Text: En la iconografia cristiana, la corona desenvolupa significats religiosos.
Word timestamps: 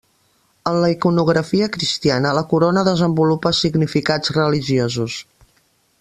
En 0.69 0.77
la 0.83 0.87
iconografia 0.93 1.67
cristiana, 1.75 2.31
la 2.37 2.43
corona 2.53 2.85
desenvolupa 2.89 3.55
significats 3.61 4.35
religiosos. 4.43 5.19